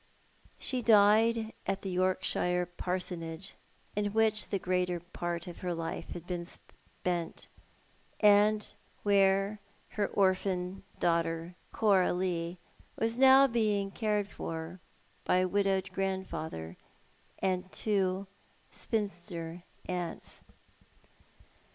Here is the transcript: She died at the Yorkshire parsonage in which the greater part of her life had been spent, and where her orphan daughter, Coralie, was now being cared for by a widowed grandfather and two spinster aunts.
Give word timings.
She 0.57 0.81
died 0.81 1.53
at 1.67 1.83
the 1.83 1.91
Yorkshire 1.91 2.65
parsonage 2.75 3.53
in 3.95 4.13
which 4.13 4.47
the 4.47 4.57
greater 4.57 4.99
part 4.99 5.45
of 5.45 5.59
her 5.59 5.75
life 5.75 6.13
had 6.13 6.25
been 6.25 6.43
spent, 6.43 7.47
and 8.19 8.73
where 9.03 9.59
her 9.89 10.07
orphan 10.07 10.81
daughter, 10.99 11.53
Coralie, 11.71 12.57
was 12.97 13.19
now 13.19 13.45
being 13.45 13.91
cared 13.91 14.27
for 14.27 14.79
by 15.23 15.37
a 15.37 15.47
widowed 15.47 15.91
grandfather 15.91 16.77
and 17.37 17.71
two 17.71 18.25
spinster 18.71 19.61
aunts. 19.87 20.41